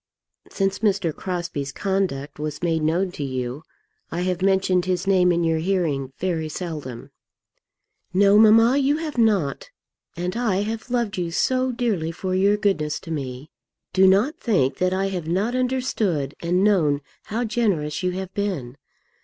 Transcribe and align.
"Since 0.49 0.79
Mr. 0.79 1.15
Crosbie's 1.15 1.71
conduct 1.71 2.39
was 2.39 2.63
made 2.63 2.81
known 2.81 3.11
to 3.11 3.23
you, 3.23 3.61
I 4.11 4.21
have 4.21 4.41
mentioned 4.41 4.85
his 4.85 5.05
name 5.05 5.31
in 5.31 5.43
your 5.43 5.59
hearing 5.59 6.11
very 6.17 6.49
seldom." 6.49 7.11
"No, 8.11 8.39
mamma, 8.39 8.77
you 8.77 8.97
have 8.97 9.19
not. 9.19 9.69
And 10.17 10.35
I 10.35 10.63
have 10.63 10.89
loved 10.89 11.19
you 11.19 11.29
so 11.29 11.71
dearly 11.71 12.11
for 12.11 12.33
your 12.33 12.57
goodness 12.57 12.99
to 13.01 13.11
me. 13.11 13.51
Do 13.93 14.07
not 14.07 14.39
think 14.39 14.77
that 14.77 14.91
I 14.91 15.09
have 15.09 15.27
not 15.27 15.53
understood 15.53 16.33
and 16.39 16.63
known 16.63 17.01
how 17.25 17.43
generous 17.43 18.01
you 18.01 18.09
have 18.13 18.33
been. 18.33 18.77